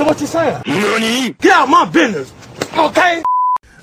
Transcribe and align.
So 0.00 0.06
what 0.06 0.18
you 0.18 0.26
saying? 0.26 0.62
Get 1.42 1.52
out 1.52 1.68
my 1.68 1.84
business, 1.84 2.32
okay? 2.74 3.22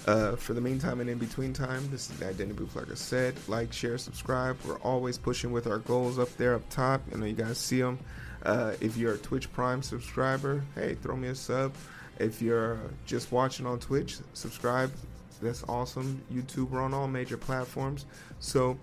Uh, 0.08 0.36
for 0.36 0.56
the 0.56 0.62
meantime 0.62 1.00
and 1.00 1.08
in 1.12 1.20
between 1.20 1.54
time, 1.54 1.88
this 1.92 2.10
is 2.10 2.18
the 2.18 2.26
Identity 2.26 2.58
Booth. 2.58 2.76
Like 2.76 2.90
I 2.90 2.96
said, 2.96 3.36
like, 3.48 3.72
share, 3.72 4.00
subscribe. 4.00 4.58
We're 4.66 4.80
always 4.80 5.20
pushing 5.20 5.52
with 5.52 5.68
our 5.68 5.78
goals 5.78 6.18
up 6.18 6.36
there 6.38 6.56
up 6.56 6.68
top. 6.72 7.04
I 7.14 7.18
know 7.18 7.28
you 7.28 7.36
guys 7.36 7.60
see 7.60 7.82
them. 7.82 8.00
Uh, 8.42 8.74
if 8.82 8.98
you're 8.98 9.14
a 9.14 9.18
Twitch 9.20 9.54
Prime 9.54 9.84
subscriber, 9.84 10.64
hey, 10.74 10.96
throw 10.96 11.16
me 11.16 11.28
a 11.28 11.36
sub. 11.36 11.76
If 12.18 12.42
you're 12.42 12.80
just 13.06 13.32
watching 13.32 13.68
on 13.68 13.78
Twitch, 13.78 14.18
subscribe. 14.34 14.92
That's 15.40 15.64
awesome. 15.70 16.24
YouTube, 16.34 16.72
we're 16.72 16.82
on 16.82 16.96
all 16.96 17.08
major 17.08 17.38
platforms. 17.38 18.08
So 18.40 18.80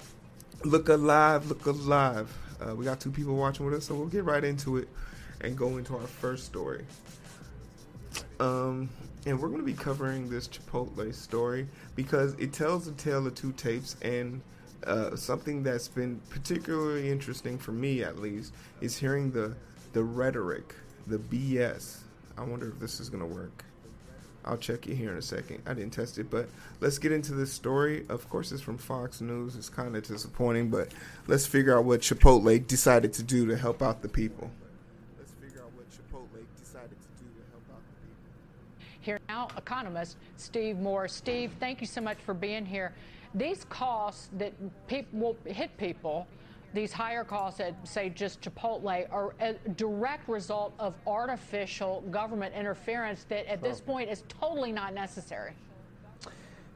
look 0.62 0.88
alive, 0.88 1.48
look 1.48 1.66
alive. 1.66 2.32
Uh, 2.60 2.74
we 2.74 2.84
got 2.84 3.00
two 3.00 3.10
people 3.10 3.36
watching 3.36 3.64
with 3.64 3.74
us, 3.74 3.84
so 3.84 3.94
we'll 3.94 4.06
get 4.06 4.24
right 4.24 4.44
into 4.44 4.76
it 4.76 4.88
and 5.40 5.56
go 5.56 5.76
into 5.76 5.96
our 5.96 6.06
first 6.06 6.44
story. 6.44 6.84
Um, 8.40 8.88
and 9.26 9.40
we're 9.40 9.48
going 9.48 9.60
to 9.60 9.66
be 9.66 9.72
covering 9.72 10.28
this 10.28 10.48
Chipotle 10.48 11.14
story 11.14 11.66
because 11.94 12.34
it 12.34 12.52
tells 12.52 12.86
the 12.86 12.92
tale 12.92 13.26
of 13.26 13.34
two 13.34 13.52
tapes 13.52 13.96
and 14.02 14.40
uh, 14.86 15.16
something 15.16 15.62
that's 15.62 15.88
been 15.88 16.20
particularly 16.28 17.10
interesting 17.10 17.58
for 17.58 17.72
me 17.72 18.02
at 18.02 18.18
least 18.18 18.52
is 18.80 18.96
hearing 18.98 19.30
the 19.30 19.54
the 19.94 20.02
rhetoric, 20.02 20.74
the 21.06 21.18
BS. 21.18 22.00
I 22.36 22.42
wonder 22.42 22.68
if 22.68 22.80
this 22.80 22.98
is 22.98 23.08
going 23.08 23.22
to 23.22 23.32
work. 23.32 23.64
I'll 24.44 24.58
check 24.58 24.86
it 24.86 24.94
here 24.96 25.10
in 25.10 25.16
a 25.16 25.22
second. 25.22 25.62
I 25.66 25.74
didn't 25.74 25.92
test 25.92 26.18
it, 26.18 26.30
but 26.30 26.48
let's 26.80 26.98
get 26.98 27.12
into 27.12 27.32
this 27.32 27.52
story. 27.52 28.04
Of 28.08 28.28
course, 28.28 28.52
it's 28.52 28.60
from 28.60 28.76
Fox 28.76 29.20
News. 29.20 29.56
It's 29.56 29.68
kind 29.68 29.96
of 29.96 30.02
disappointing, 30.02 30.68
but 30.68 30.88
let's 31.26 31.46
figure 31.46 31.76
out 31.78 31.84
what 31.84 32.00
Chipotle 32.00 32.66
decided 32.66 33.12
to 33.14 33.22
do 33.22 33.46
to 33.46 33.56
help 33.56 33.82
out 33.82 34.02
the 34.02 34.08
people. 34.08 34.50
Let's 35.18 35.32
figure 35.32 35.62
out 35.62 35.72
what 35.74 35.88
Chipotle 35.90 36.44
decided 36.60 36.90
to 36.90 37.22
do 37.22 37.30
to 37.30 37.50
help 37.50 37.64
out 37.70 37.82
the 37.88 37.96
people. 38.02 39.00
Here 39.00 39.18
now, 39.28 39.48
economist 39.56 40.16
Steve 40.36 40.78
Moore. 40.78 41.08
Steve, 41.08 41.52
thank 41.58 41.80
you 41.80 41.86
so 41.86 42.00
much 42.00 42.18
for 42.26 42.34
being 42.34 42.66
here. 42.66 42.92
These 43.34 43.64
costs 43.70 44.28
that 44.38 44.52
people 44.86 45.18
will 45.20 45.36
hit 45.46 45.76
people, 45.78 46.26
these 46.74 46.92
higher 46.92 47.24
costs 47.24 47.60
at, 47.60 47.74
say, 47.86 48.10
just 48.10 48.40
Chipotle, 48.40 49.06
are 49.10 49.34
a 49.40 49.54
direct 49.76 50.28
result 50.28 50.74
of 50.78 50.94
artificial 51.06 52.02
government 52.10 52.54
interference 52.54 53.24
that 53.28 53.50
at 53.50 53.62
this 53.62 53.80
point 53.80 54.10
is 54.10 54.24
totally 54.28 54.72
not 54.72 54.92
necessary. 54.92 55.52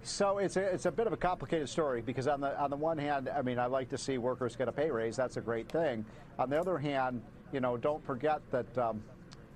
So 0.05 0.39
it's 0.39 0.57
a, 0.57 0.63
it's 0.63 0.87
a 0.87 0.93
bit 0.93 1.07
of 1.07 1.13
a 1.13 1.17
complicated 1.17 1.69
story 1.69 2.01
because 2.01 2.29
on 2.29 2.41
the 2.41 2.59
on 2.59 2.71
the 2.71 2.77
one 2.77 2.97
hand, 2.97 3.29
I 3.29 3.43
mean, 3.43 3.59
I 3.59 3.67
like 3.67 3.91
to 3.91 3.99
see 3.99 4.17
workers 4.17 4.57
get 4.57 4.69
a 4.69 4.73
pay 4.73 4.91
raise. 4.91 5.17
That's 5.17 5.37
a 5.37 5.41
great 5.41 5.69
thing. 5.69 6.05
On 6.39 6.49
the 6.49 6.59
other 6.59 6.79
hand, 6.79 7.21
you 7.53 7.61
know, 7.61 7.77
don't 7.77 8.03
forget 8.07 8.41
that 8.51 8.79
um, 8.79 9.03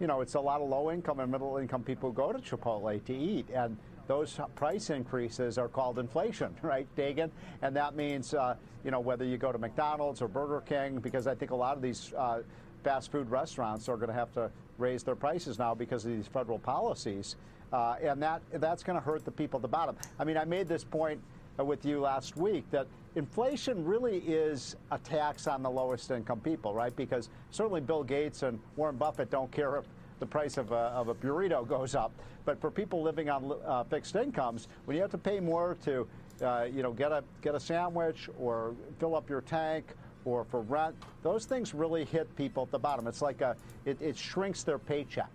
you 0.01 0.09
know 0.09 0.21
it's 0.21 0.35
a 0.35 0.41
lot 0.41 0.61
of 0.61 0.69
low 0.69 0.91
income 0.91 1.21
and 1.21 1.31
middle 1.31 1.57
income 1.57 1.85
people 1.85 2.11
who 2.11 2.17
go 2.17 2.33
to 2.33 2.39
Chipotle 2.39 3.03
to 3.05 3.17
eat, 3.17 3.49
and 3.55 3.79
those 4.13 4.39
price 4.57 4.91
increases 4.91 5.57
are 5.57 5.69
called 5.69 5.99
inflation, 5.99 6.55
right, 6.63 6.87
Dagen? 6.97 7.31
And 7.63 7.75
that 7.75 7.97
means 7.97 8.35
uh, 8.35 8.57
you 8.85 8.91
know 8.91 9.01
whether 9.01 9.25
you 9.25 9.39
go 9.39 9.53
to 9.53 9.59
McDonald's 9.59 10.21
or 10.21 10.29
Burger 10.29 10.61
King, 10.61 10.99
because 10.99 11.27
I 11.27 11.35
think 11.35 11.51
a 11.51 11.57
lot 11.57 11.77
of 11.77 11.83
these 11.83 12.13
uh, 12.17 12.43
fast 12.85 13.11
food 13.11 13.31
restaurants 13.31 13.89
are 13.89 13.97
going 13.97 14.09
to 14.09 14.15
have 14.15 14.31
to 14.33 14.51
raise 14.77 15.03
their 15.03 15.17
prices 15.17 15.59
now 15.59 15.75
because 15.75 16.05
of 16.05 16.13
these 16.13 16.27
federal 16.27 16.59
policies. 16.59 17.37
Uh, 17.73 17.97
and 18.03 18.23
that 18.23 18.43
that's 18.55 18.83
going 18.83 18.99
to 18.99 19.05
hurt 19.05 19.25
the 19.25 19.31
people 19.31 19.57
at 19.57 19.63
the 19.63 19.69
bottom. 19.69 19.97
I 20.19 20.25
mean, 20.25 20.37
I 20.37 20.45
made 20.45 20.69
this 20.69 20.85
point 20.85 21.19
with 21.57 21.85
you 21.87 22.01
last 22.01 22.37
week 22.37 22.65
that 22.71 22.87
inflation 23.15 23.83
really 23.83 24.19
is 24.19 24.77
a 24.91 24.99
tax 24.99 25.47
on 25.47 25.63
the 25.63 25.71
lowest 25.71 26.11
income 26.11 26.41
people, 26.41 26.75
right? 26.75 26.95
Because 26.95 27.31
certainly 27.51 27.81
Bill 27.81 28.03
Gates 28.05 28.43
and 28.43 28.59
Warren 28.77 28.97
Buffett 28.97 29.31
don't 29.31 29.51
care 29.51 29.77
if 29.77 29.87
the 30.23 30.27
price 30.27 30.57
of 30.57 30.71
a, 30.71 30.93
of 30.95 31.09
a 31.09 31.15
burrito 31.15 31.67
goes 31.67 31.97
up. 31.97 32.13
But 32.45 32.61
for 32.61 32.71
people 32.71 33.03
living 33.03 33.29
on 33.29 33.53
uh, 33.67 33.83
fixed 33.85 34.15
incomes, 34.15 34.69
when 34.85 34.97
you 34.97 35.03
have 35.03 35.11
to 35.11 35.19
pay 35.19 35.41
more 35.41 35.77
to, 35.85 36.07
uh, 36.41 36.69
you 36.73 36.85
know, 36.85 36.93
get 36.93 37.11
a 37.11 37.25
get 37.43 37.57
a 37.57 37.61
sandwich 37.61 38.31
or 38.39 38.75
fill 39.01 39.17
up 39.17 39.29
your 39.29 39.41
tank 39.41 39.85
or 40.25 40.45
for 40.45 40.61
rent, 40.61 40.95
those 41.25 41.45
things 41.45 41.75
really 41.75 42.05
hit 42.05 42.35
people 42.37 42.63
at 42.63 42.71
the 42.71 42.79
bottom. 42.79 43.09
It's 43.09 43.21
like 43.21 43.41
a 43.41 43.57
it, 43.85 44.01
it 44.01 44.17
shrinks 44.17 44.63
their 44.63 44.79
paycheck. 44.79 45.31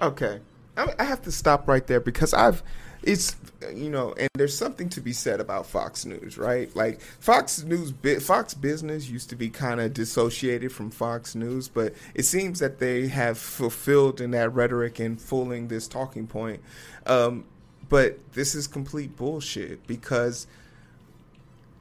Okay. 0.00 0.40
I 0.76 1.04
have 1.04 1.22
to 1.22 1.32
stop 1.32 1.68
right 1.68 1.86
there 1.86 2.00
because 2.00 2.32
I've, 2.32 2.62
it's, 3.02 3.36
you 3.74 3.90
know, 3.90 4.14
and 4.18 4.30
there's 4.34 4.56
something 4.56 4.88
to 4.90 5.00
be 5.00 5.12
said 5.12 5.40
about 5.40 5.66
Fox 5.66 6.06
News, 6.06 6.38
right? 6.38 6.74
Like 6.74 7.00
Fox 7.00 7.62
News, 7.62 7.92
Fox 8.22 8.54
Business 8.54 9.08
used 9.08 9.28
to 9.30 9.36
be 9.36 9.50
kind 9.50 9.80
of 9.80 9.92
dissociated 9.92 10.72
from 10.72 10.90
Fox 10.90 11.34
News, 11.34 11.68
but 11.68 11.94
it 12.14 12.22
seems 12.22 12.58
that 12.60 12.78
they 12.78 13.08
have 13.08 13.36
fulfilled 13.36 14.20
in 14.20 14.30
that 14.30 14.54
rhetoric 14.54 14.98
and 14.98 15.20
fooling 15.20 15.68
this 15.68 15.86
talking 15.88 16.26
point. 16.26 16.60
Um, 17.06 17.44
but 17.88 18.18
this 18.32 18.54
is 18.54 18.66
complete 18.66 19.16
bullshit 19.16 19.86
because 19.86 20.46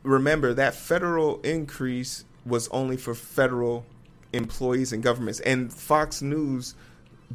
remember 0.03 0.53
that 0.53 0.75
federal 0.75 1.39
increase 1.41 2.25
was 2.45 2.67
only 2.69 2.97
for 2.97 3.13
federal 3.15 3.85
employees 4.33 4.91
and 4.91 5.01
governments, 5.03 5.39
and 5.41 5.71
Fox 5.71 6.21
News 6.21 6.75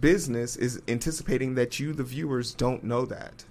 business 0.01 0.57
is 0.57 0.81
anticipating 0.89 1.55
that 1.55 1.79
you, 1.79 1.93
the 1.93 2.05
viewers, 2.05 2.55
don't 2.55 2.85
know 2.85 3.05
that. 3.07 3.45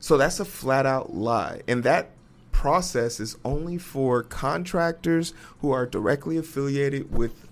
So 0.00 0.16
that's 0.16 0.40
a 0.40 0.44
flat 0.44 0.86
out 0.86 1.14
lie. 1.14 1.62
And 1.66 1.82
that 1.84 2.10
process 2.52 3.20
is 3.20 3.36
only 3.44 3.78
for 3.78 4.22
contractors 4.22 5.34
who 5.60 5.70
are 5.70 5.86
directly 5.86 6.36
affiliated 6.36 7.12
with 7.12 7.48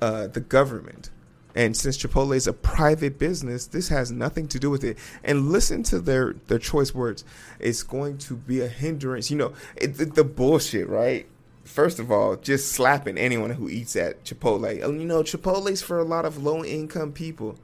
uh, 0.00 0.26
the 0.26 0.40
government. 0.40 1.10
And 1.54 1.76
since 1.76 1.98
Chipotle 1.98 2.34
is 2.34 2.46
a 2.46 2.52
private 2.52 3.18
business, 3.18 3.66
this 3.66 3.88
has 3.88 4.10
nothing 4.10 4.48
to 4.48 4.58
do 4.58 4.70
with 4.70 4.84
it. 4.84 4.98
And 5.24 5.50
listen 5.50 5.82
to 5.84 5.98
their, 5.98 6.34
their 6.46 6.58
choice 6.58 6.94
words. 6.94 7.24
It's 7.58 7.82
going 7.82 8.18
to 8.18 8.36
be 8.36 8.60
a 8.60 8.68
hindrance. 8.68 9.30
You 9.30 9.36
know, 9.36 9.52
it, 9.76 9.96
the, 9.96 10.04
the 10.06 10.24
bullshit, 10.24 10.88
right? 10.88 11.26
First 11.64 11.98
of 11.98 12.10
all, 12.10 12.36
just 12.36 12.72
slapping 12.72 13.18
anyone 13.18 13.50
who 13.50 13.68
eats 13.68 13.94
at 13.96 14.24
Chipotle. 14.24 14.80
Oh, 14.82 14.92
you 14.92 15.04
know, 15.04 15.22
Chipotle's 15.22 15.82
for 15.82 15.98
a 15.98 16.04
lot 16.04 16.24
of 16.24 16.42
low 16.42 16.64
income 16.64 17.12
people. 17.12 17.56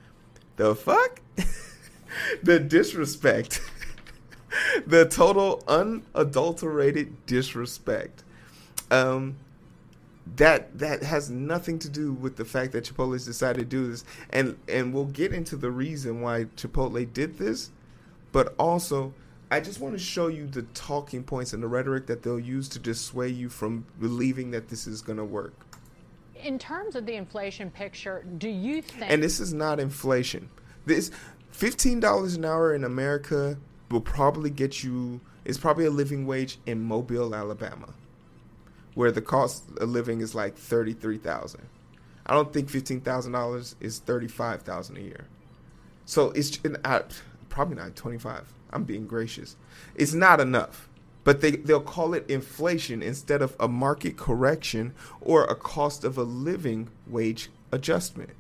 The 0.57 0.75
fuck? 0.75 1.21
the 2.43 2.61
disrespect. 2.61 3.61
the 4.87 5.07
total 5.07 5.63
unadulterated 5.67 7.27
disrespect. 7.27 8.23
Um, 8.91 9.37
that 10.37 10.79
that 10.79 11.03
has 11.03 11.31
nothing 11.31 11.79
to 11.79 11.89
do 11.89 12.13
with 12.13 12.37
the 12.37 12.45
fact 12.45 12.73
that 12.73 12.85
Chipotle's 12.85 13.25
decided 13.25 13.61
to 13.61 13.65
do 13.65 13.91
this, 13.91 14.05
and 14.31 14.57
and 14.69 14.93
we'll 14.93 15.05
get 15.05 15.33
into 15.33 15.57
the 15.57 15.71
reason 15.71 16.21
why 16.21 16.45
Chipotle 16.57 17.13
did 17.13 17.39
this, 17.39 17.71
but 18.33 18.55
also 18.59 19.15
I 19.51 19.61
just 19.61 19.81
want 19.81 19.95
to 19.95 19.99
show 20.03 20.27
you 20.27 20.47
the 20.47 20.63
talking 20.63 21.23
points 21.23 21.53
and 21.53 21.63
the 21.63 21.69
rhetoric 21.69 22.07
that 22.07 22.23
they'll 22.23 22.41
use 22.41 22.69
to 22.71 22.79
dissuade 22.81 23.37
you 23.37 23.49
from 23.49 23.87
believing 24.01 24.51
that 24.51 24.69
this 24.69 24.87
is 24.89 25.03
going 25.03 25.19
to 25.19 25.25
work. 25.25 25.55
In 26.43 26.59
terms 26.59 26.97
of 26.97 27.07
the 27.07 27.15
inflation 27.15 27.71
picture, 27.71 28.25
do 28.39 28.49
you 28.49 28.83
think? 28.83 29.11
And 29.11 29.23
this 29.23 29.39
is 29.41 29.53
not 29.55 29.79
inflation. 29.79 30.51
This 30.85 31.11
fifteen 31.51 32.01
dollars 32.01 32.35
an 32.35 32.45
hour 32.45 32.75
in 32.75 32.85
America 32.85 33.57
will 33.91 34.01
probably 34.01 34.51
get 34.51 34.83
you. 34.83 35.21
It's 35.45 35.59
probably 35.59 35.87
a 35.87 35.91
living 35.91 36.27
wage 36.27 36.59
in 36.67 36.83
Mobile, 36.83 37.35
Alabama, 37.35 37.95
where 38.95 39.13
the 39.13 39.23
cost 39.23 39.65
of 39.79 39.89
living 39.89 40.21
is 40.21 40.35
like 40.35 40.57
thirty 40.57 40.93
three 40.93 41.19
thousand. 41.19 41.69
I 42.27 42.35
don't 42.35 42.53
think 42.53 42.69
fifteen 42.69 43.01
thousand 43.01 43.33
dollars 43.33 43.77
is 43.81 44.01
thirty 44.01 44.29
five 44.29 44.63
thousand 44.63 44.99
a 44.99 45.03
year. 45.03 45.27
So 46.05 46.33
it's 46.33 46.59
uh, 46.85 47.03
probably 47.57 47.77
not 47.77 47.97
twenty 47.97 48.19
five. 48.19 48.53
I'm 48.71 48.85
being 48.85 49.07
gracious. 49.07 49.57
It's 49.95 50.13
not 50.13 50.41
enough. 50.41 50.91
But 51.25 51.41
they, 51.41 51.53
they'll 51.53 51.81
call 51.81 52.13
it 52.13 52.29
inflation 52.29 53.03
instead 53.03 53.41
of 53.41 53.57
a 53.59 53.67
market 53.67 54.19
correction 54.19 54.93
or 55.23 55.45
a 55.45 55.55
cost 55.55 56.05
of 56.05 56.19
a 56.19 56.23
living 56.23 56.91
wage 57.07 57.49
adjustment. 57.73 58.35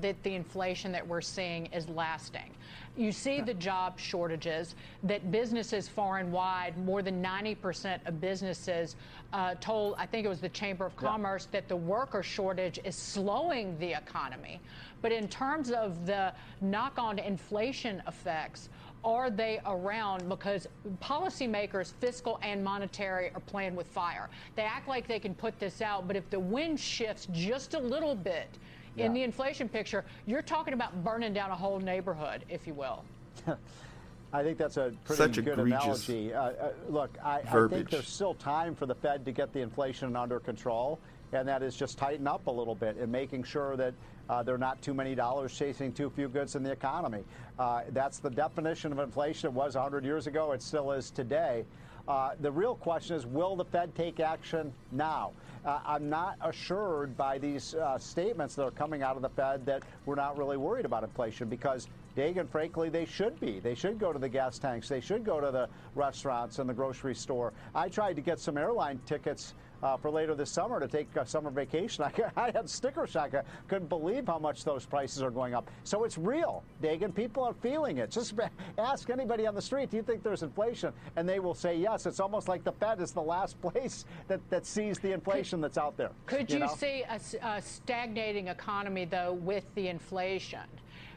That 0.00 0.22
the 0.22 0.34
inflation 0.34 0.92
that 0.92 1.06
we're 1.06 1.20
seeing 1.20 1.66
is 1.66 1.88
lasting. 1.88 2.50
You 2.96 3.10
see 3.10 3.40
the 3.40 3.54
job 3.54 3.98
shortages 3.98 4.76
that 5.02 5.32
businesses 5.32 5.88
far 5.88 6.18
and 6.18 6.30
wide, 6.30 6.78
more 6.84 7.02
than 7.02 7.22
90% 7.22 8.06
of 8.06 8.20
businesses 8.20 8.94
uh, 9.32 9.54
told, 9.60 9.96
I 9.98 10.06
think 10.06 10.24
it 10.24 10.28
was 10.28 10.40
the 10.40 10.48
Chamber 10.50 10.86
of 10.86 10.94
Commerce, 10.96 11.48
that 11.50 11.68
the 11.68 11.76
worker 11.76 12.22
shortage 12.22 12.78
is 12.84 12.94
slowing 12.94 13.76
the 13.78 13.92
economy. 13.92 14.60
But 15.02 15.10
in 15.10 15.26
terms 15.26 15.72
of 15.72 16.06
the 16.06 16.32
knock 16.60 16.98
on 16.98 17.18
inflation 17.18 18.00
effects, 18.06 18.68
are 19.04 19.28
they 19.28 19.60
around? 19.66 20.28
Because 20.28 20.66
policymakers, 21.02 21.92
fiscal 22.00 22.38
and 22.42 22.64
monetary, 22.64 23.30
are 23.34 23.40
playing 23.40 23.76
with 23.76 23.86
fire. 23.86 24.30
They 24.56 24.62
act 24.62 24.88
like 24.88 25.06
they 25.06 25.18
can 25.18 25.34
put 25.34 25.58
this 25.58 25.82
out, 25.82 26.06
but 26.08 26.16
if 26.16 26.30
the 26.30 26.40
wind 26.40 26.80
shifts 26.80 27.28
just 27.32 27.74
a 27.74 27.78
little 27.78 28.14
bit, 28.14 28.48
in 28.96 29.12
the 29.12 29.22
inflation 29.22 29.68
picture, 29.68 30.04
you're 30.26 30.42
talking 30.42 30.74
about 30.74 31.04
burning 31.04 31.32
down 31.32 31.50
a 31.50 31.56
whole 31.56 31.78
neighborhood, 31.80 32.44
if 32.48 32.66
you 32.66 32.74
will. 32.74 33.04
I 34.32 34.42
think 34.42 34.58
that's 34.58 34.76
a 34.76 34.92
pretty 35.04 35.22
Such 35.22 35.44
good 35.44 35.58
analogy. 35.60 36.34
Uh, 36.34 36.42
uh, 36.42 36.72
look, 36.88 37.16
I, 37.24 37.40
I 37.46 37.68
think 37.68 37.90
there's 37.90 38.08
still 38.08 38.34
time 38.34 38.74
for 38.74 38.86
the 38.86 38.94
Fed 38.94 39.24
to 39.26 39.32
get 39.32 39.52
the 39.52 39.60
inflation 39.60 40.16
under 40.16 40.40
control, 40.40 40.98
and 41.32 41.46
that 41.46 41.62
is 41.62 41.76
just 41.76 41.98
tighten 41.98 42.26
up 42.26 42.46
a 42.48 42.50
little 42.50 42.74
bit 42.74 42.96
and 42.96 43.10
making 43.10 43.44
sure 43.44 43.76
that 43.76 43.94
Uh, 44.26 44.42
there 44.42 44.54
are 44.54 44.64
not 44.70 44.80
too 44.80 44.94
many 44.94 45.14
dollars 45.14 45.52
chasing 45.52 45.92
too 45.92 46.08
few 46.08 46.28
goods 46.28 46.56
in 46.56 46.62
the 46.62 46.72
economy. 46.72 47.22
Uh, 47.58 47.82
that's 47.92 48.20
the 48.20 48.30
definition 48.30 48.90
of 48.90 48.98
inflation. 48.98 49.48
It 49.50 49.52
was 49.52 49.74
100 49.74 50.02
years 50.02 50.26
ago. 50.26 50.52
It 50.52 50.62
still 50.62 50.92
is 50.92 51.10
today. 51.10 51.66
Uh, 52.06 52.32
the 52.40 52.52
real 52.52 52.74
question 52.74 53.16
is 53.16 53.26
will 53.26 53.56
the 53.56 53.64
Fed 53.64 53.94
take 53.94 54.20
action 54.20 54.72
now? 54.92 55.32
Uh, 55.64 55.80
I'm 55.86 56.10
not 56.10 56.36
assured 56.42 57.16
by 57.16 57.38
these 57.38 57.74
uh, 57.74 57.98
statements 57.98 58.54
that 58.56 58.64
are 58.64 58.70
coming 58.70 59.02
out 59.02 59.16
of 59.16 59.22
the 59.22 59.30
Fed 59.30 59.64
that 59.64 59.82
we're 60.04 60.14
not 60.14 60.36
really 60.36 60.58
worried 60.58 60.84
about 60.84 61.02
inflation 61.02 61.48
because 61.48 61.88
Dagen, 62.14 62.46
frankly, 62.46 62.90
they 62.90 63.06
should 63.06 63.40
be. 63.40 63.58
They 63.60 63.74
should 63.74 63.98
go 63.98 64.12
to 64.12 64.18
the 64.18 64.28
gas 64.28 64.58
tanks. 64.58 64.88
They 64.88 65.00
should 65.00 65.24
go 65.24 65.40
to 65.40 65.50
the 65.50 65.68
restaurants 65.94 66.58
and 66.58 66.68
the 66.68 66.74
grocery 66.74 67.14
store. 67.14 67.52
I 67.74 67.88
tried 67.88 68.16
to 68.16 68.22
get 68.22 68.38
some 68.38 68.58
airline 68.58 69.00
tickets 69.06 69.54
uh, 69.82 69.96
for 69.96 70.10
later 70.10 70.34
this 70.34 70.50
summer 70.50 70.80
to 70.80 70.88
take 70.88 71.08
a 71.16 71.26
summer 71.26 71.50
vacation. 71.50 72.04
I, 72.04 72.12
I 72.36 72.50
had 72.50 72.68
sticker 72.68 73.06
shock. 73.06 73.34
I 73.34 73.42
couldn't 73.68 73.88
believe 73.88 74.26
how 74.26 74.38
much 74.38 74.64
those 74.64 74.84
prices 74.86 75.22
are 75.22 75.30
going 75.30 75.54
up. 75.54 75.70
So 75.84 76.04
it's 76.04 76.18
real, 76.18 76.62
Dagen. 76.82 77.12
People 77.12 77.44
are 77.44 77.54
feeling 77.54 77.98
it. 77.98 78.10
Just 78.10 78.34
ask 78.78 79.10
anybody 79.10 79.46
on 79.46 79.54
the 79.54 79.62
street, 79.62 79.90
do 79.90 79.96
you 79.96 80.02
think 80.02 80.22
there's 80.22 80.42
inflation? 80.42 80.92
And 81.16 81.28
they 81.28 81.38
will 81.38 81.54
say 81.54 81.76
yes. 81.76 82.06
It's 82.06 82.20
almost 82.20 82.48
like 82.48 82.64
the 82.64 82.72
Fed 82.72 83.00
is 83.00 83.12
the 83.12 83.22
last 83.22 83.60
place 83.62 84.04
that, 84.28 84.40
that 84.50 84.66
sees 84.66 84.98
the 84.98 85.12
inflation 85.12 85.58
could, 85.58 85.64
that's 85.64 85.78
out 85.78 85.96
there. 85.96 86.10
Could 86.26 86.50
you, 86.50 86.58
you 86.58 86.64
know? 86.64 86.74
see 86.74 87.04
a, 87.08 87.46
a 87.46 87.62
stagnating 87.62 88.48
economy, 88.48 89.04
though, 89.04 89.32
with 89.32 89.64
the 89.74 89.88
inflation? 89.88 90.60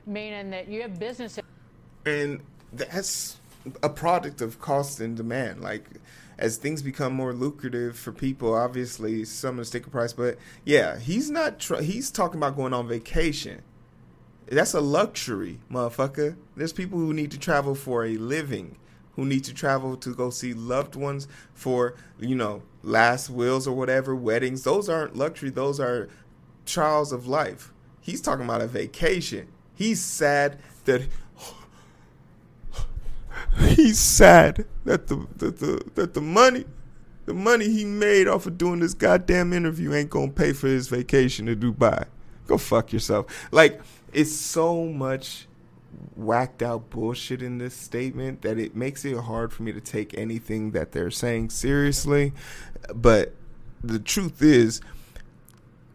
Meaning 0.06 0.50
that 0.52 0.68
you 0.68 0.82
have 0.82 1.00
businesses. 1.00 1.44
And 2.06 2.42
that's 2.72 3.40
a 3.84 3.90
product 3.90 4.42
of 4.42 4.60
cost 4.60 5.02
and 5.02 5.18
demand. 5.18 5.62
Like, 5.62 5.86
as 6.38 6.58
things 6.58 6.82
become 6.82 7.14
more 7.14 7.34
lucrative 7.34 7.98
for 7.98 8.12
people, 8.12 8.54
obviously 8.54 9.26
some 9.26 9.52
of 9.52 9.58
the 9.58 9.66
sticker 9.66 9.90
price. 9.90 10.14
But 10.14 10.38
yeah, 10.66 11.00
he's 11.00 11.30
not. 11.30 11.60
Tr- 11.60 11.78
he's 11.78 12.12
talking 12.12 12.38
about 12.38 12.56
going 12.56 12.74
on 12.74 12.88
vacation. 12.88 13.64
That's 14.48 14.74
a 14.74 14.82
luxury, 14.82 15.60
motherfucker. 15.70 16.38
There's 16.56 16.74
people 16.74 17.00
who 17.00 17.14
need 17.14 17.32
to 17.32 17.40
travel 17.40 17.76
for 17.76 18.06
a 18.06 18.16
living, 18.18 18.78
who 19.16 19.26
need 19.26 19.44
to 19.46 19.54
travel 19.54 19.98
to 19.98 20.14
go 20.14 20.30
see 20.30 20.54
loved 20.54 20.96
ones 20.96 21.28
for 21.54 21.96
you 22.20 22.36
know 22.36 22.62
last 22.84 23.30
wills 23.30 23.68
or 23.68 23.76
whatever, 23.76 24.16
weddings. 24.16 24.64
Those 24.64 24.88
aren't 24.90 25.16
luxury. 25.16 25.50
Those 25.50 25.80
are 25.80 26.08
trials 26.66 27.12
of 27.12 27.28
life. 27.28 27.74
He's 28.00 28.22
talking 28.22 28.46
about 28.46 28.62
a 28.62 28.68
vacation. 28.68 29.48
He's 29.76 30.02
sad 30.02 30.60
that 30.86 31.08
he's 33.70 34.00
sad 34.00 34.66
that 34.86 35.08
the, 35.08 35.28
the 35.38 35.84
that 35.96 36.14
the 36.14 36.22
money 36.22 36.66
the 37.26 37.34
money 37.34 37.70
he 37.70 37.86
made 37.86 38.28
off 38.28 38.46
of 38.46 38.58
doing 38.58 38.80
this 38.80 38.94
goddamn 38.94 39.52
interview 39.52 39.94
ain't 39.94 40.10
gonna 40.10 40.32
pay 40.32 40.54
for 40.54 40.68
his 40.68 40.88
vacation 40.88 41.46
to 41.48 41.56
Dubai. 41.56 42.06
Go 42.46 42.58
fuck 42.58 42.94
yourself. 42.94 43.48
Like 43.52 43.82
it's 44.14 44.34
so 44.34 44.86
much 44.86 45.48
whacked 46.16 46.62
out 46.62 46.90
bullshit 46.90 47.42
in 47.42 47.58
this 47.58 47.76
statement 47.76 48.42
that 48.44 48.60
it 48.60 48.76
makes 48.76 49.04
it 49.04 49.18
hard 49.18 49.52
for 49.52 49.64
me 49.64 49.72
to 49.72 49.82
take 49.82 50.18
anything 50.18 50.72
that 50.72 50.92
they're 50.92 51.12
saying 51.12 51.50
seriously. 51.50 52.34
But 52.94 53.34
the 53.84 54.00
truth 54.00 54.42
is 54.42 54.82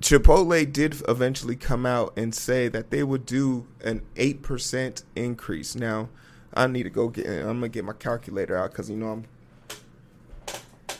Chipotle 0.00 0.70
did 0.70 1.00
eventually 1.08 1.56
come 1.56 1.86
out 1.86 2.12
and 2.16 2.34
say 2.34 2.66
that 2.68 2.90
they 2.90 3.04
would 3.04 3.24
do 3.24 3.66
an 3.84 4.02
8% 4.16 5.04
increase. 5.14 5.76
Now, 5.76 6.08
I 6.54 6.66
need 6.66 6.82
to 6.84 6.90
go 6.90 7.08
get. 7.08 7.26
I'm 7.26 7.60
gonna 7.60 7.68
get 7.68 7.84
my 7.84 7.94
calculator 7.94 8.56
out 8.56 8.72
because 8.72 8.90
you 8.90 8.96
know 8.96 9.12
I'm. 9.12 9.24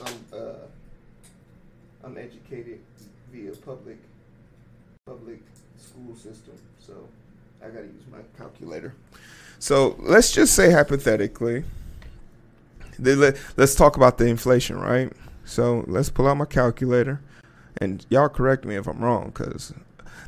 I'm 0.05 0.15
uh, 0.33 0.55
I'm 2.05 2.19
educated 2.19 2.81
via 3.31 3.53
public 3.57 3.99
public 5.07 5.41
school 5.77 6.15
system, 6.17 6.55
so 6.79 7.07
I 7.63 7.69
gotta 7.69 7.85
use 7.87 8.05
my 8.11 8.19
calculator. 8.39 8.95
So 9.59 9.97
let's 9.99 10.33
just 10.33 10.55
say 10.55 10.71
hypothetically. 10.71 11.65
Let's 12.99 13.75
talk 13.75 13.97
about 13.97 14.19
the 14.19 14.27
inflation, 14.27 14.79
right? 14.79 15.13
So 15.45 15.85
let's 15.87 16.09
pull 16.09 16.29
out 16.29 16.37
my 16.37 16.45
calculator, 16.45 17.21
and 17.79 18.07
y'all 18.09 18.29
correct 18.29 18.65
me 18.65 18.77
if 18.77 18.87
I'm 18.87 19.01
wrong, 19.01 19.27
because 19.27 19.73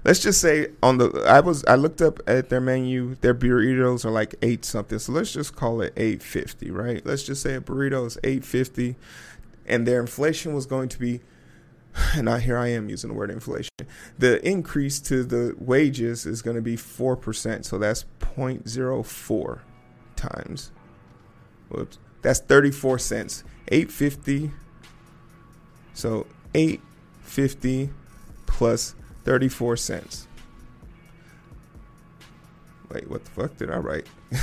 let's 0.04 0.20
just 0.20 0.40
say 0.40 0.68
on 0.82 0.98
the 0.98 1.24
I 1.26 1.40
was 1.40 1.64
I 1.64 1.74
looked 1.74 2.02
up 2.02 2.20
at 2.26 2.48
their 2.50 2.60
menu, 2.60 3.16
their 3.16 3.34
burritos 3.34 4.04
are 4.04 4.10
like 4.10 4.34
eight 4.42 4.64
something. 4.64 4.98
So 4.98 5.12
let's 5.12 5.32
just 5.32 5.56
call 5.56 5.80
it 5.80 5.92
eight 5.96 6.22
fifty, 6.22 6.70
right? 6.70 7.04
Let's 7.04 7.24
just 7.24 7.42
say 7.42 7.54
a 7.54 7.60
burrito 7.60 8.06
is 8.06 8.18
eight 8.22 8.44
fifty, 8.44 8.96
and 9.66 9.86
their 9.86 10.00
inflation 10.00 10.54
was 10.54 10.66
going 10.66 10.88
to 10.90 10.98
be. 10.98 11.20
And 12.16 12.24
now 12.24 12.38
here 12.38 12.58
I 12.58 12.68
am 12.68 12.88
using 12.88 13.08
the 13.08 13.14
word 13.14 13.30
inflation. 13.30 13.70
The 14.18 14.44
increase 14.46 14.98
to 15.02 15.22
the 15.22 15.54
wages 15.58 16.26
is 16.26 16.42
going 16.42 16.56
to 16.56 16.62
be 16.62 16.76
four 16.76 17.16
percent, 17.16 17.66
so 17.66 17.78
that's 17.78 18.04
0.04 18.18 19.60
times. 20.16 20.72
Whoops, 21.68 21.98
that's 22.22 22.40
thirty 22.40 22.72
four 22.72 22.98
cents. 22.98 23.44
Eight 23.68 23.92
fifty. 23.92 24.50
So 25.92 26.26
eight 26.54 26.80
fifty 27.22 27.90
plus 28.46 28.94
34 29.24 29.76
cents. 29.76 30.28
Wait, 32.90 33.10
what 33.10 33.24
the 33.24 33.30
fuck 33.30 33.56
did 33.56 33.70
I 33.70 33.78
write? 33.78 34.06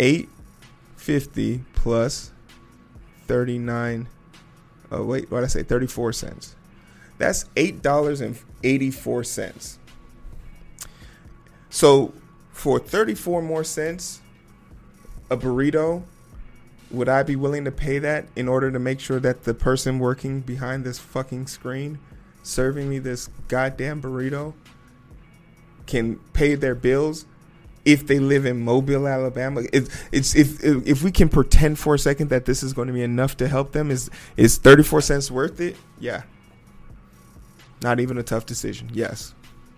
850 0.00 1.64
plus 1.74 2.30
39 3.26 4.08
Oh 4.90 5.04
wait, 5.04 5.30
what 5.30 5.40
did 5.40 5.46
I 5.46 5.48
say? 5.48 5.62
34 5.62 6.12
cents. 6.12 6.54
That's 7.18 7.44
$8.84. 7.56 9.78
So 11.70 12.12
for 12.52 12.78
34 12.78 13.42
more 13.42 13.64
cents 13.64 14.20
a 15.28 15.36
burrito, 15.36 16.04
would 16.90 17.08
I 17.08 17.24
be 17.24 17.34
willing 17.34 17.64
to 17.64 17.72
pay 17.72 17.98
that 17.98 18.28
in 18.36 18.46
order 18.48 18.70
to 18.70 18.78
make 18.78 19.00
sure 19.00 19.18
that 19.20 19.42
the 19.44 19.54
person 19.54 19.98
working 19.98 20.40
behind 20.40 20.84
this 20.84 21.00
fucking 21.00 21.48
screen 21.48 21.98
serving 22.46 22.88
me 22.88 22.98
this 22.98 23.28
goddamn 23.48 24.00
burrito 24.00 24.54
can 25.86 26.16
pay 26.32 26.54
their 26.54 26.74
bills 26.74 27.26
if 27.84 28.06
they 28.06 28.18
live 28.18 28.44
in 28.44 28.64
Mobile, 28.64 29.06
Alabama. 29.06 29.62
It's, 29.72 29.88
it's 30.10 30.34
if 30.34 30.64
if 30.64 31.02
we 31.02 31.12
can 31.12 31.28
pretend 31.28 31.78
for 31.78 31.94
a 31.94 31.98
second 31.98 32.30
that 32.30 32.44
this 32.44 32.62
is 32.62 32.72
going 32.72 32.88
to 32.88 32.94
be 32.94 33.02
enough 33.02 33.36
to 33.38 33.48
help 33.48 33.72
them, 33.72 33.90
is 33.90 34.10
is 34.36 34.58
thirty 34.58 34.82
four 34.82 35.00
cents 35.00 35.30
worth 35.30 35.60
it? 35.60 35.76
Yeah. 36.00 36.22
Not 37.82 38.00
even 38.00 38.18
a 38.18 38.22
tough 38.22 38.46
decision. 38.46 38.90
Yes, 38.92 39.34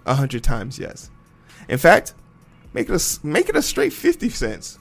a 0.06 0.14
hundred 0.14 0.43
times 0.43 0.79
yes. 0.79 1.11
In 1.69 1.79
fact, 1.79 2.14
make 2.73 2.88
it 2.88 2.94
a 2.94 3.26
make 3.26 3.49
it 3.49 3.56
a 3.56 3.62
straight 3.62 3.92
fifty 3.92 4.31
cents. 4.31 4.78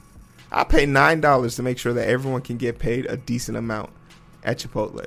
I 0.50 0.64
pay 0.64 0.86
nine 0.86 1.20
dollars 1.20 1.56
to 1.56 1.62
make 1.62 1.78
sure 1.78 1.92
that 1.92 2.08
everyone 2.08 2.40
can 2.40 2.56
get 2.56 2.78
paid 2.78 3.04
a 3.06 3.18
decent 3.18 3.58
amount 3.58 3.90
at 4.42 4.58
Chipotle 4.58 5.06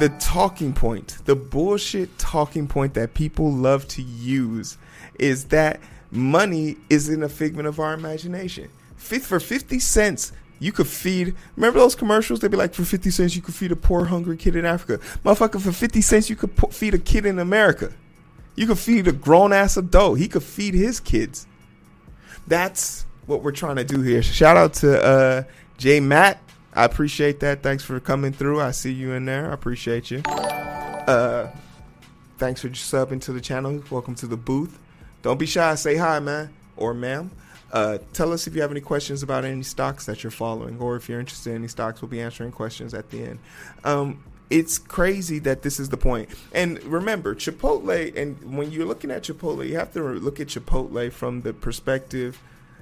the 0.00 0.08
talking 0.08 0.72
point, 0.72 1.18
the 1.26 1.36
bullshit 1.36 2.18
talking 2.18 2.66
point 2.66 2.94
that 2.94 3.14
people 3.14 3.52
love 3.52 3.86
to 3.88 4.02
use 4.02 4.78
is 5.18 5.46
that 5.46 5.78
money 6.10 6.76
isn't 6.88 7.22
a 7.22 7.28
figment 7.28 7.68
of 7.68 7.78
our 7.78 7.92
imagination. 7.92 8.70
Fifth 8.96 9.26
For 9.26 9.38
50 9.38 9.78
cents, 9.78 10.32
you 10.58 10.72
could 10.72 10.86
feed. 10.86 11.34
Remember 11.54 11.78
those 11.78 11.94
commercials? 11.94 12.40
They'd 12.40 12.50
be 12.50 12.56
like, 12.56 12.74
for 12.74 12.84
50 12.84 13.10
cents, 13.10 13.36
you 13.36 13.42
could 13.42 13.54
feed 13.54 13.72
a 13.72 13.76
poor, 13.76 14.06
hungry 14.06 14.36
kid 14.36 14.56
in 14.56 14.64
Africa. 14.64 15.04
Motherfucker, 15.24 15.60
for 15.60 15.72
50 15.72 16.00
cents, 16.00 16.30
you 16.30 16.36
could 16.36 16.50
feed 16.72 16.94
a 16.94 16.98
kid 16.98 17.26
in 17.26 17.38
America. 17.38 17.92
You 18.56 18.66
could 18.66 18.78
feed 18.78 19.06
a 19.06 19.12
grown 19.12 19.52
ass 19.52 19.76
adult. 19.76 20.18
He 20.18 20.28
could 20.28 20.42
feed 20.42 20.74
his 20.74 20.98
kids. 20.98 21.46
That's 22.46 23.04
what 23.26 23.42
we're 23.42 23.52
trying 23.52 23.76
to 23.76 23.84
do 23.84 24.00
here. 24.00 24.22
Shout 24.22 24.56
out 24.56 24.74
to 24.74 25.02
uh, 25.02 25.42
J 25.78 26.00
Matt 26.00 26.40
I 26.80 26.84
appreciate 26.84 27.40
that. 27.40 27.62
Thanks 27.62 27.84
for 27.84 28.00
coming 28.00 28.32
through. 28.32 28.58
I 28.62 28.70
see 28.70 28.90
you 28.90 29.12
in 29.12 29.26
there. 29.26 29.50
I 29.50 29.52
appreciate 29.52 30.10
you. 30.10 30.22
Uh, 30.24 31.50
thanks 32.38 32.62
for 32.62 32.70
subbing 32.70 33.20
to 33.20 33.34
the 33.34 33.40
channel. 33.42 33.82
Welcome 33.90 34.14
to 34.14 34.26
the 34.26 34.38
booth. 34.38 34.78
Don't 35.20 35.38
be 35.38 35.44
shy. 35.44 35.74
Say 35.74 35.96
hi, 35.96 36.20
man 36.20 36.48
or 36.78 36.94
ma'am. 36.94 37.32
Uh, 37.70 37.98
tell 38.14 38.32
us 38.32 38.46
if 38.46 38.54
you 38.54 38.62
have 38.62 38.70
any 38.70 38.80
questions 38.80 39.22
about 39.22 39.44
any 39.44 39.62
stocks 39.62 40.06
that 40.06 40.24
you're 40.24 40.30
following, 40.30 40.80
or 40.80 40.96
if 40.96 41.06
you're 41.06 41.20
interested 41.20 41.50
in 41.50 41.56
any 41.56 41.68
stocks. 41.68 42.00
We'll 42.00 42.08
be 42.08 42.22
answering 42.22 42.50
questions 42.50 42.94
at 42.94 43.10
the 43.10 43.24
end. 43.24 43.40
Um, 43.84 44.24
it's 44.48 44.78
crazy 44.78 45.38
that 45.40 45.60
this 45.60 45.80
is 45.80 45.90
the 45.90 45.98
point. 45.98 46.30
And 46.54 46.82
remember, 46.84 47.34
Chipotle, 47.34 48.16
and 48.16 48.56
when 48.56 48.70
you're 48.70 48.86
looking 48.86 49.10
at 49.10 49.24
Chipotle, 49.24 49.68
you 49.68 49.76
have 49.76 49.92
to 49.92 50.02
look 50.02 50.40
at 50.40 50.46
Chipotle 50.46 51.12
from 51.12 51.42
the 51.42 51.52
perspective. 51.52 52.40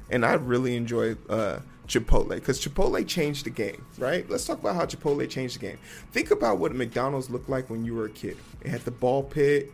And 0.08 0.24
I 0.24 0.34
really 0.34 0.76
enjoy. 0.76 1.16
Uh, 1.28 1.58
Chipotle 1.88 2.30
because 2.30 2.60
Chipotle 2.60 3.06
changed 3.06 3.46
the 3.46 3.50
game, 3.50 3.84
right? 3.96 4.28
Let's 4.28 4.46
talk 4.46 4.60
about 4.60 4.76
how 4.76 4.84
Chipotle 4.84 5.28
changed 5.28 5.56
the 5.56 5.60
game. 5.60 5.78
Think 6.12 6.30
about 6.30 6.58
what 6.58 6.74
McDonald's 6.74 7.30
looked 7.30 7.48
like 7.48 7.70
when 7.70 7.84
you 7.84 7.94
were 7.94 8.04
a 8.04 8.10
kid. 8.10 8.36
It 8.60 8.68
had 8.68 8.82
the 8.82 8.90
ball 8.90 9.22
pit, 9.22 9.72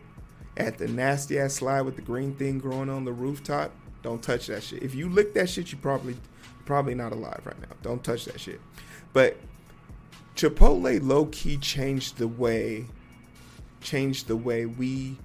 it 0.55 0.63
had 0.63 0.77
the 0.77 0.87
nasty 0.87 1.37
ass 1.37 1.55
slide 1.55 1.81
with 1.81 1.97
the 1.97 2.01
green 2.01 2.33
thing 2.35 2.57
growing 2.57 2.89
on 2.89 3.03
the 3.03 3.11
rooftop. 3.11 3.71
Don't 4.01 4.23
touch 4.23 4.47
that 4.47 4.63
shit. 4.63 4.81
If 4.81 4.95
you 4.95 5.09
lick 5.09 5.33
that 5.33 5.49
shit, 5.49 5.71
you 5.71 5.77
probably 5.77 6.15
probably 6.65 6.95
not 6.95 7.11
alive 7.11 7.41
right 7.43 7.59
now. 7.59 7.75
Don't 7.81 8.03
touch 8.03 8.25
that 8.25 8.39
shit. 8.39 8.61
But 9.11 9.37
Chipotle 10.35 11.05
low 11.05 11.25
key 11.25 11.57
changed 11.57 12.17
the 12.17 12.27
way 12.27 12.85
changed 13.81 14.27
the 14.27 14.37
way 14.37 14.65
we 14.65 15.17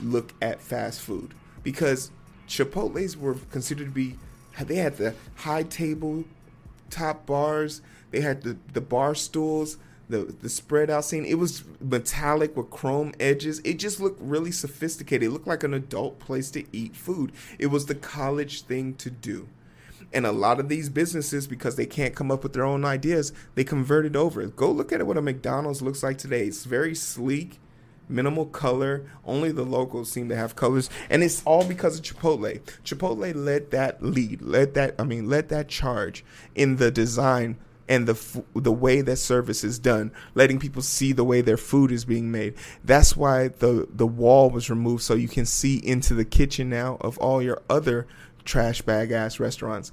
look 0.00 0.32
at 0.40 0.60
fast 0.60 1.02
food 1.02 1.34
because 1.62 2.10
Chipotle's 2.48 3.16
were 3.16 3.34
considered 3.50 3.86
to 3.86 3.90
be 3.90 4.16
they 4.64 4.76
had 4.76 4.96
the 4.96 5.14
high 5.34 5.64
table 5.64 6.24
top 6.90 7.26
bars, 7.26 7.82
they 8.10 8.20
had 8.20 8.42
the 8.42 8.56
the 8.72 8.80
bar 8.80 9.14
stools, 9.14 9.78
the 10.08 10.34
the 10.40 10.48
spread 10.48 10.90
out 10.90 11.04
scene. 11.04 11.24
It 11.24 11.38
was 11.38 11.64
metallic 11.80 12.56
with 12.56 12.70
chrome 12.70 13.12
edges. 13.20 13.60
It 13.64 13.78
just 13.78 14.00
looked 14.00 14.20
really 14.20 14.52
sophisticated. 14.52 15.28
It 15.28 15.32
looked 15.32 15.46
like 15.46 15.64
an 15.64 15.74
adult 15.74 16.18
place 16.18 16.50
to 16.52 16.64
eat 16.72 16.96
food. 16.96 17.32
It 17.58 17.66
was 17.66 17.86
the 17.86 17.94
college 17.94 18.62
thing 18.62 18.94
to 18.94 19.10
do. 19.10 19.48
And 20.12 20.24
a 20.24 20.32
lot 20.32 20.60
of 20.60 20.68
these 20.68 20.88
businesses, 20.88 21.46
because 21.46 21.76
they 21.76 21.84
can't 21.84 22.14
come 22.14 22.30
up 22.30 22.42
with 22.42 22.52
their 22.52 22.64
own 22.64 22.84
ideas, 22.84 23.32
they 23.54 23.64
converted 23.64 24.14
over. 24.14 24.46
Go 24.46 24.70
look 24.70 24.92
at 24.92 25.04
what 25.06 25.16
a 25.16 25.22
McDonald's 25.22 25.82
looks 25.82 26.02
like 26.02 26.16
today. 26.16 26.46
It's 26.46 26.64
very 26.64 26.94
sleek 26.94 27.58
minimal 28.08 28.46
color. 28.46 29.04
Only 29.24 29.52
the 29.52 29.64
locals 29.64 30.10
seem 30.10 30.28
to 30.28 30.36
have 30.36 30.56
colors, 30.56 30.90
and 31.10 31.22
it's 31.22 31.42
all 31.44 31.64
because 31.64 31.98
of 31.98 32.04
Chipotle. 32.04 32.60
Chipotle 32.84 33.34
led 33.34 33.70
that 33.70 34.02
lead, 34.02 34.42
led 34.42 34.74
that 34.74 34.94
I 34.98 35.04
mean, 35.04 35.28
led 35.28 35.48
that 35.50 35.68
charge 35.68 36.24
in 36.54 36.76
the 36.76 36.90
design 36.90 37.56
and 37.88 38.06
the 38.06 38.44
the 38.54 38.72
way 38.72 39.00
that 39.00 39.16
service 39.16 39.62
is 39.62 39.78
done, 39.78 40.12
letting 40.34 40.58
people 40.58 40.82
see 40.82 41.12
the 41.12 41.24
way 41.24 41.40
their 41.40 41.56
food 41.56 41.92
is 41.92 42.04
being 42.04 42.30
made. 42.30 42.54
That's 42.84 43.16
why 43.16 43.48
the 43.48 43.86
the 43.90 44.06
wall 44.06 44.50
was 44.50 44.70
removed 44.70 45.02
so 45.02 45.14
you 45.14 45.28
can 45.28 45.46
see 45.46 45.76
into 45.76 46.14
the 46.14 46.24
kitchen 46.24 46.68
now 46.68 46.96
of 47.00 47.18
all 47.18 47.42
your 47.42 47.62
other 47.68 48.06
trash 48.44 48.82
bag 48.82 49.10
ass 49.10 49.40
restaurants. 49.40 49.92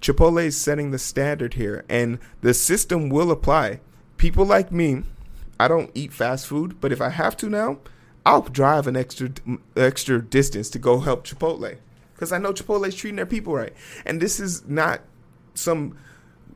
Chipotle 0.00 0.44
is 0.44 0.56
setting 0.56 0.90
the 0.90 0.98
standard 0.98 1.54
here, 1.54 1.84
and 1.88 2.18
the 2.42 2.54
system 2.54 3.08
will 3.08 3.30
apply. 3.30 3.80
People 4.16 4.44
like 4.44 4.70
me 4.70 5.02
I 5.58 5.68
don't 5.68 5.90
eat 5.94 6.12
fast 6.12 6.46
food, 6.46 6.80
but 6.80 6.92
if 6.92 7.00
I 7.00 7.10
have 7.10 7.36
to 7.38 7.48
now, 7.48 7.78
I'll 8.26 8.42
drive 8.42 8.86
an 8.86 8.96
extra 8.96 9.30
extra 9.76 10.22
distance 10.22 10.70
to 10.70 10.78
go 10.78 11.00
help 11.00 11.26
Chipotle 11.26 11.76
because 12.14 12.32
I 12.32 12.38
know 12.38 12.52
Chipotle 12.52 12.86
is 12.86 12.94
treating 12.94 13.16
their 13.16 13.26
people 13.26 13.54
right, 13.54 13.72
and 14.06 14.20
this 14.20 14.40
is 14.40 14.66
not 14.66 15.00
some 15.54 15.96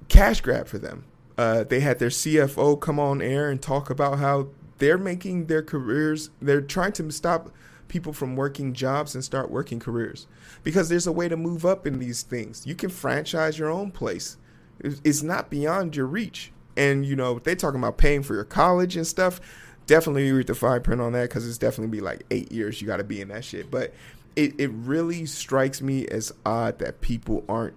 cash 0.09 0.41
grab 0.41 0.67
for 0.67 0.79
them. 0.79 1.05
Uh, 1.37 1.63
they 1.65 1.81
had 1.81 1.99
their 1.99 2.09
CFO 2.09 2.81
come 2.81 2.99
on 2.99 3.23
air 3.23 3.51
and 3.51 3.63
talk 3.63 3.91
about 3.91 4.19
how 4.19 4.49
they're 4.79 4.99
making 4.99 5.47
their 5.47 5.63
careers. 5.63 6.31
They're 6.41 6.61
trying 6.61 6.93
to 6.93 7.11
stop 7.13 7.51
people 7.89 8.13
from 8.13 8.37
working 8.37 8.73
jobs 8.75 9.15
and 9.15 9.25
start 9.25 9.51
working 9.51 9.81
careers 9.81 10.27
because 10.63 10.89
there's 10.89 11.07
a 11.07 11.13
way 11.13 11.29
to 11.29 11.37
move 11.37 11.65
up 11.65 11.87
in 11.87 11.99
these 11.99 12.23
things. 12.23 12.67
You 12.67 12.75
can 12.75 12.91
franchise 12.91 13.59
your 13.59 13.71
own 13.71 13.91
place. 13.91 14.37
It's 14.81 15.23
not 15.23 15.51
beyond 15.51 15.97
your 15.97 16.07
reach. 16.07 16.53
And 16.79 17.05
you 17.05 17.17
know, 17.17 17.39
they 17.39 17.55
talking 17.55 17.81
about 17.81 17.99
paying 17.99 18.23
for 18.23 18.35
your 18.35 18.45
college 18.45 18.97
and 18.97 19.07
stuff. 19.07 19.41
Definitely 19.87 20.31
read 20.33 20.47
the 20.47 20.55
fine 20.55 20.83
print 20.83 21.01
on 21.01 21.13
that 21.13 21.29
because 21.29 21.47
it's 21.47 21.59
definitely 21.59 21.99
be 21.99 22.01
like 22.01 22.23
eight 22.31 22.53
years 22.53 22.81
you 22.81 22.87
got 22.87 22.99
to 22.99 23.05
be 23.05 23.21
in 23.21 23.29
that 23.29 23.45
shit. 23.45 23.71
But 23.71 23.93
it, 24.37 24.55
it 24.59 24.71
really 24.73 25.27
strikes 25.27 25.83
me 25.83 26.07
as 26.07 26.33
odd 26.47 26.79
that 26.79 27.01
people 27.01 27.45
aren't 27.49 27.75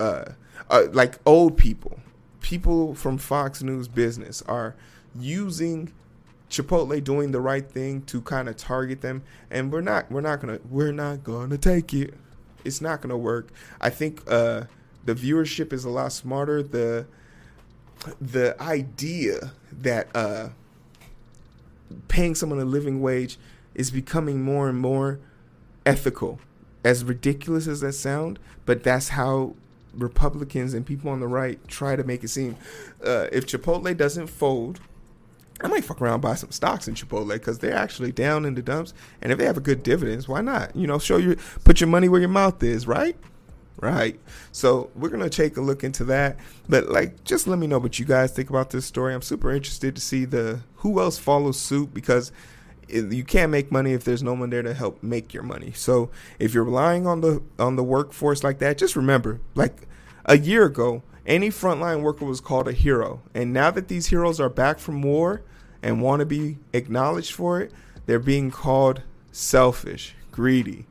uh, 0.00 0.32
uh 0.68 0.86
like 0.92 1.18
old 1.24 1.56
people, 1.56 2.00
people 2.40 2.94
from 2.94 3.16
Fox 3.16 3.62
News 3.62 3.86
business 3.86 4.42
are 4.42 4.74
using 5.14 5.92
Chipotle 6.52 7.02
doing 7.02 7.32
the 7.32 7.40
right 7.40 7.66
thing 7.66 8.02
to 8.02 8.20
kind 8.20 8.48
of 8.48 8.56
target 8.56 9.00
them, 9.00 9.22
and 9.50 9.72
we're 9.72 9.80
not 9.80 10.10
we're 10.10 10.20
not 10.20 10.40
gonna 10.40 10.58
we're 10.68 10.92
not 10.92 11.24
gonna 11.24 11.56
take 11.56 11.94
it. 11.94 12.14
It's 12.64 12.80
not 12.80 13.00
gonna 13.00 13.16
work. 13.16 13.48
I 13.80 13.88
think 13.88 14.22
uh, 14.26 14.64
the 15.04 15.14
viewership 15.14 15.72
is 15.72 15.84
a 15.84 15.90
lot 15.90 16.12
smarter. 16.12 16.62
The 16.62 17.06
the 18.20 18.60
idea 18.60 19.52
that 19.72 20.08
uh, 20.14 20.48
paying 22.08 22.34
someone 22.34 22.60
a 22.60 22.64
living 22.64 23.00
wage 23.00 23.38
is 23.74 23.90
becoming 23.90 24.42
more 24.42 24.68
and 24.68 24.78
more 24.78 25.18
ethical. 25.86 26.40
As 26.84 27.04
ridiculous 27.04 27.68
as 27.68 27.80
that 27.80 27.92
sound, 27.92 28.40
but 28.66 28.82
that's 28.82 29.10
how 29.10 29.54
Republicans 29.94 30.74
and 30.74 30.84
people 30.84 31.10
on 31.10 31.20
the 31.20 31.28
right 31.28 31.60
try 31.68 31.94
to 31.96 32.02
make 32.02 32.24
it 32.24 32.28
seem. 32.28 32.56
Uh, 33.04 33.28
if 33.30 33.46
Chipotle 33.46 33.96
doesn't 33.96 34.26
fold, 34.26 34.80
I 35.60 35.68
might 35.68 35.84
fuck 35.84 36.00
around 36.00 36.20
buy 36.20 36.34
some 36.34 36.50
stocks 36.50 36.88
in 36.88 36.94
Chipotle 36.94 37.32
because 37.32 37.60
they're 37.60 37.76
actually 37.76 38.10
down 38.10 38.44
in 38.44 38.54
the 38.54 38.62
dumps. 38.62 38.94
And 39.20 39.30
if 39.30 39.38
they 39.38 39.44
have 39.44 39.56
a 39.56 39.60
good 39.60 39.82
dividends, 39.82 40.26
why 40.26 40.40
not? 40.40 40.74
You 40.74 40.86
know, 40.86 40.98
show 40.98 41.18
your 41.18 41.36
put 41.64 41.80
your 41.80 41.88
money 41.88 42.08
where 42.08 42.20
your 42.20 42.28
mouth 42.28 42.62
is, 42.62 42.86
right? 42.86 43.16
Right? 43.80 44.18
So 44.52 44.90
we're 44.94 45.08
gonna 45.08 45.30
take 45.30 45.56
a 45.56 45.60
look 45.60 45.84
into 45.84 46.04
that. 46.04 46.36
But 46.68 46.88
like, 46.88 47.24
just 47.24 47.46
let 47.46 47.58
me 47.58 47.66
know 47.66 47.78
what 47.78 47.98
you 47.98 48.04
guys 48.04 48.32
think 48.32 48.50
about 48.50 48.70
this 48.70 48.86
story. 48.86 49.14
I'm 49.14 49.22
super 49.22 49.52
interested 49.52 49.94
to 49.94 50.00
see 50.00 50.24
the 50.24 50.60
who 50.76 51.00
else 51.00 51.18
follows 51.18 51.58
suit 51.58 51.94
because 51.94 52.32
you 52.88 53.24
can't 53.24 53.50
make 53.50 53.72
money 53.72 53.92
if 53.92 54.04
there's 54.04 54.22
no 54.22 54.34
one 54.34 54.50
there 54.50 54.62
to 54.62 54.74
help 54.74 55.02
make 55.02 55.32
your 55.32 55.42
money. 55.42 55.72
So 55.74 56.10
if 56.38 56.52
you're 56.52 56.64
relying 56.64 57.06
on 57.06 57.20
the 57.20 57.42
on 57.58 57.76
the 57.76 57.84
workforce 57.84 58.44
like 58.44 58.58
that, 58.58 58.78
just 58.78 58.96
remember, 58.96 59.40
like 59.54 59.88
a 60.26 60.38
year 60.38 60.64
ago, 60.64 61.02
any 61.26 61.48
frontline 61.48 62.02
worker 62.02 62.24
was 62.24 62.40
called 62.40 62.68
a 62.68 62.72
hero, 62.72 63.22
and 63.34 63.52
now 63.52 63.70
that 63.70 63.88
these 63.88 64.08
heroes 64.08 64.40
are 64.40 64.48
back 64.48 64.78
from 64.78 65.02
war 65.02 65.42
and 65.82 66.02
want 66.02 66.20
to 66.20 66.26
be 66.26 66.58
acknowledged 66.72 67.32
for 67.32 67.60
it, 67.60 67.72
they're 68.06 68.18
being 68.18 68.50
called 68.50 69.02
selfish, 69.30 70.14
greedy. 70.30 70.86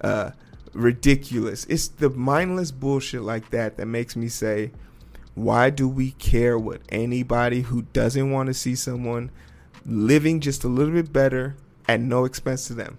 Uh, 0.00 0.32
ridiculous. 0.74 1.64
It's 1.66 1.88
the 1.88 2.10
mindless 2.10 2.70
bullshit 2.70 3.22
like 3.22 3.50
that 3.50 3.76
that 3.76 3.86
makes 3.86 4.16
me 4.16 4.28
say, 4.28 4.70
why 5.34 5.70
do 5.70 5.88
we 5.88 6.12
care 6.12 6.58
what 6.58 6.80
anybody 6.88 7.62
who 7.62 7.82
doesn't 7.82 8.30
want 8.30 8.46
to 8.48 8.54
see 8.54 8.74
someone 8.74 9.30
living 9.84 10.40
just 10.40 10.64
a 10.64 10.68
little 10.68 10.94
bit 10.94 11.12
better 11.12 11.56
at 11.88 12.00
no 12.00 12.24
expense 12.24 12.66
to 12.68 12.74
them? 12.74 12.98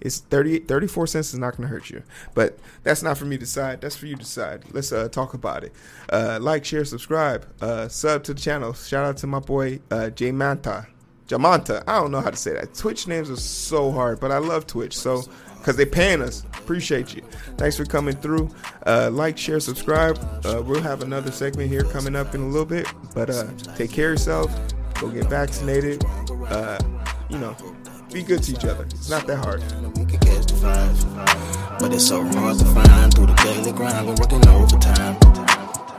It's 0.00 0.18
30, 0.18 0.60
34 0.60 1.06
cents 1.08 1.32
is 1.32 1.38
not 1.38 1.56
going 1.56 1.68
to 1.68 1.74
hurt 1.74 1.90
you. 1.90 2.02
But 2.34 2.58
that's 2.82 3.02
not 3.02 3.18
for 3.18 3.24
me 3.24 3.36
to 3.36 3.40
decide. 3.40 3.80
That's 3.80 3.96
for 3.96 4.06
you 4.06 4.14
to 4.14 4.20
decide. 4.20 4.64
Let's 4.70 4.92
uh, 4.92 5.08
talk 5.08 5.34
about 5.34 5.64
it. 5.64 5.72
Uh, 6.08 6.38
like, 6.40 6.64
share, 6.64 6.84
subscribe, 6.84 7.46
uh, 7.60 7.88
sub 7.88 8.22
to 8.24 8.34
the 8.34 8.40
channel. 8.40 8.72
Shout 8.74 9.04
out 9.04 9.16
to 9.18 9.26
my 9.26 9.40
boy 9.40 9.80
uh, 9.90 10.10
J 10.10 10.30
Manta. 10.30 10.86
Jamanta. 11.28 11.84
I 11.86 12.00
don't 12.00 12.10
know 12.10 12.20
how 12.20 12.30
to 12.30 12.36
say 12.36 12.54
that. 12.54 12.74
Twitch 12.74 13.06
names 13.06 13.30
are 13.30 13.36
so 13.36 13.92
hard, 13.92 14.18
but 14.18 14.32
I 14.32 14.38
love 14.38 14.66
Twitch. 14.66 14.96
So 14.96 15.22
because 15.58 15.76
they 15.76 15.84
paying 15.84 16.22
us. 16.22 16.44
Appreciate 16.54 17.14
you. 17.14 17.22
Thanks 17.56 17.76
for 17.76 17.84
coming 17.84 18.14
through. 18.16 18.48
Uh, 18.86 19.10
like, 19.12 19.36
share, 19.36 19.60
subscribe. 19.60 20.18
Uh, 20.44 20.62
we'll 20.64 20.80
have 20.80 21.02
another 21.02 21.30
segment 21.30 21.68
here 21.68 21.84
coming 21.84 22.16
up 22.16 22.34
in 22.34 22.40
a 22.40 22.46
little 22.46 22.64
bit. 22.64 22.86
But 23.14 23.28
uh, 23.28 23.46
take 23.76 23.90
care 23.90 24.08
of 24.08 24.14
yourself. 24.14 24.50
Go 24.94 25.10
get 25.10 25.26
vaccinated. 25.26 26.04
Uh, 26.48 26.78
you 27.28 27.38
know, 27.38 27.54
be 28.12 28.22
good 28.22 28.42
to 28.44 28.52
each 28.52 28.64
other. 28.64 28.84
It's 28.84 29.10
not 29.10 29.26
that 29.26 29.36
hard. 29.36 29.60
But 31.78 31.92
it's 31.92 32.06
so 32.06 32.24
hard 32.24 32.58
to 32.58 32.64
find 32.64 33.14
through 33.14 33.26
the 33.26 33.34
daily 33.34 33.72
grind. 33.72 34.06
Been 34.06 34.16
working 34.16 34.48
overtime. 34.48 35.18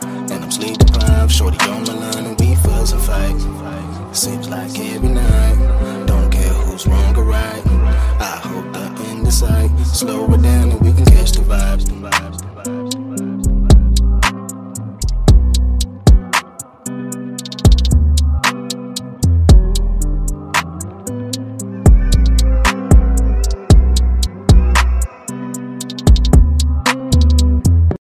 And 0.01 0.43
I'm 0.43 0.51
sleep 0.51 0.77
deprived. 0.79 1.31
Shorty 1.31 1.57
on 1.69 1.83
my 1.83 1.93
line 1.93 2.08